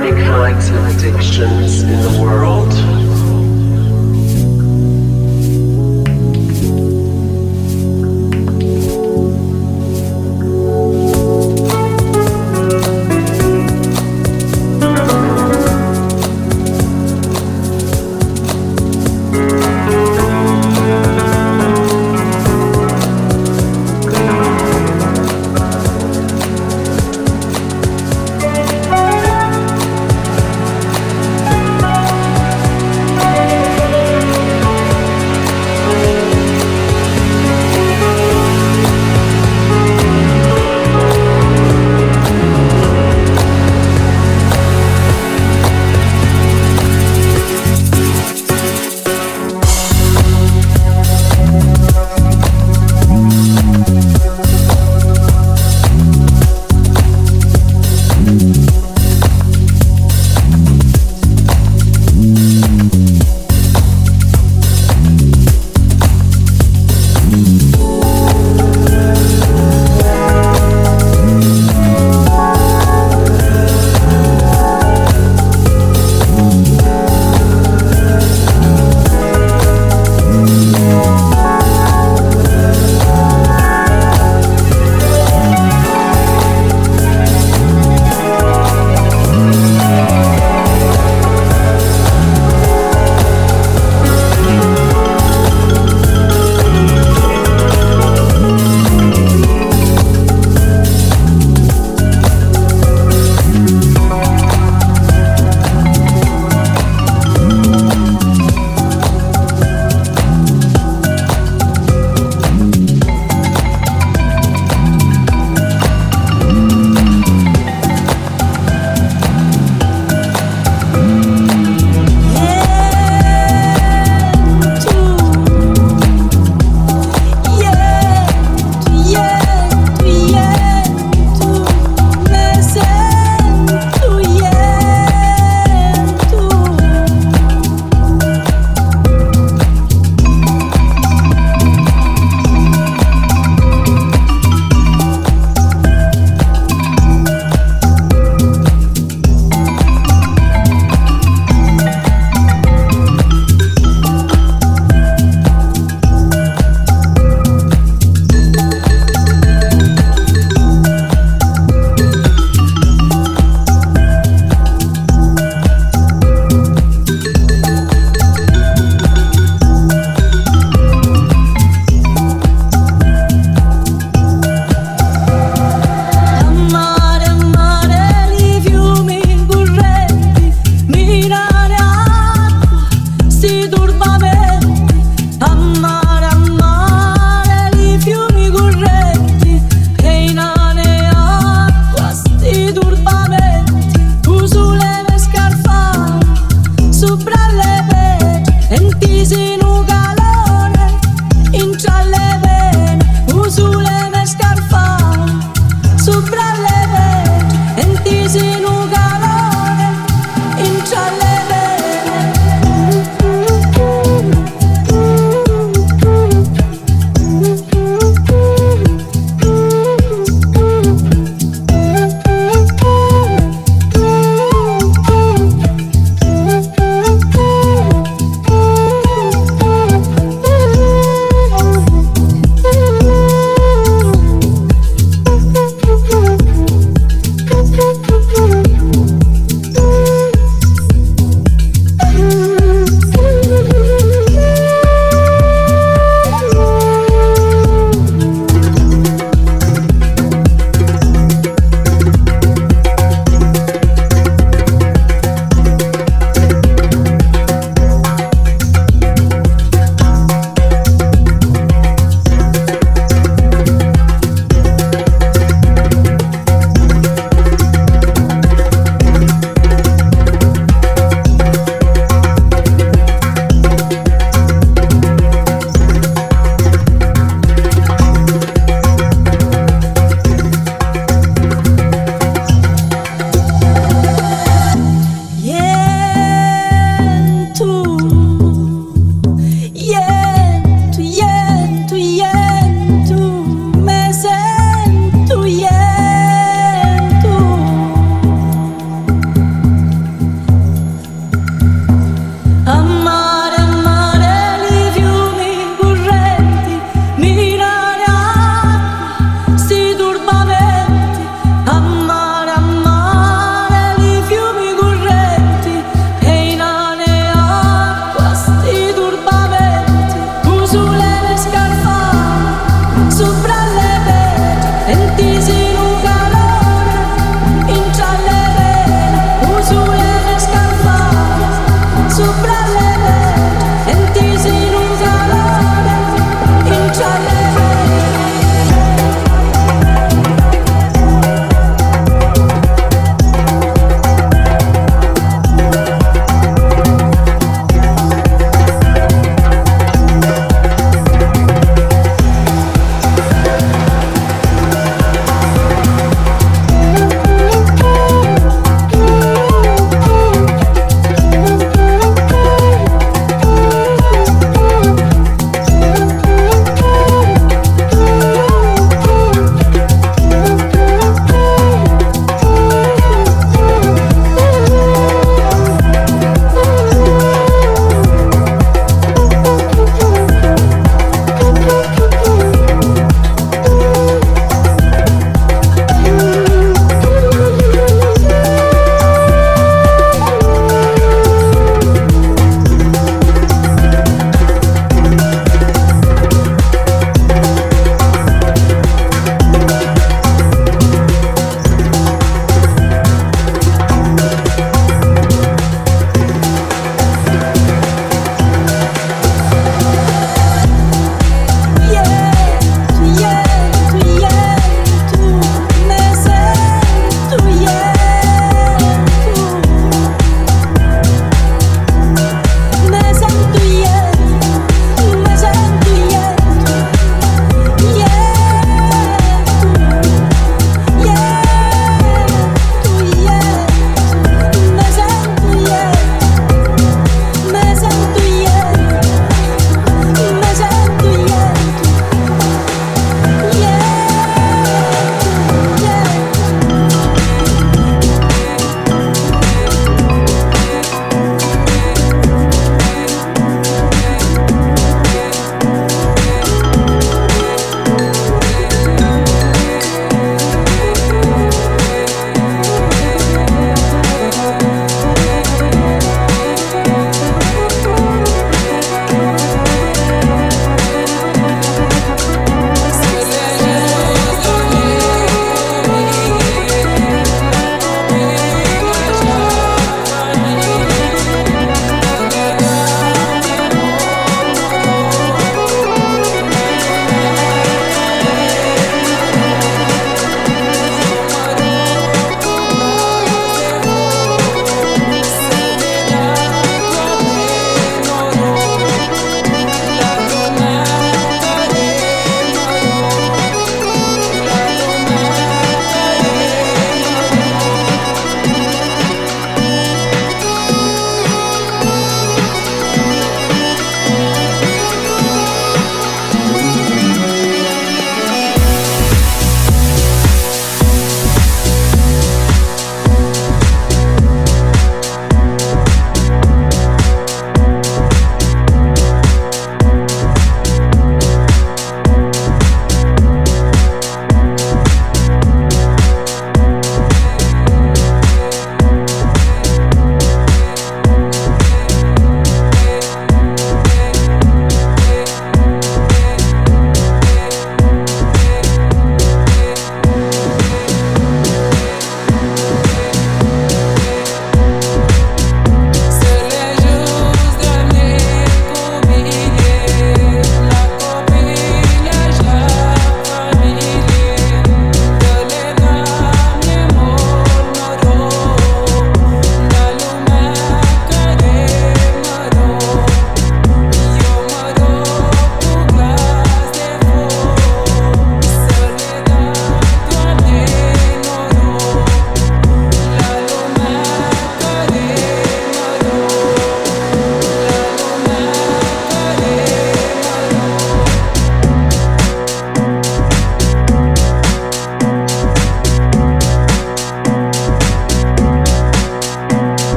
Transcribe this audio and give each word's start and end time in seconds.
many 0.00 0.22
kinds 0.22 0.70
of 0.70 0.86
addictions 0.86 1.82
in 1.82 2.00
the 2.00 2.18
world. 2.22 2.91